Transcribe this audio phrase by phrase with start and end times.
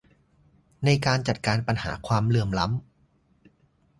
[0.85, 2.81] ในการจัดการปัญหาความเหลื่อมล้ำ